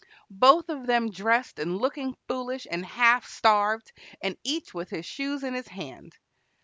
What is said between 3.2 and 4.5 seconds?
starved, and